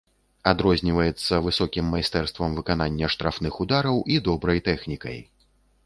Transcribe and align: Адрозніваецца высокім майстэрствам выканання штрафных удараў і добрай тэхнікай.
Адрозніваецца 0.51 1.41
высокім 1.49 1.85
майстэрствам 1.97 2.57
выканання 2.63 3.13
штрафных 3.19 3.53
удараў 3.67 4.05
і 4.17 4.23
добрай 4.31 4.59
тэхнікай. 4.71 5.17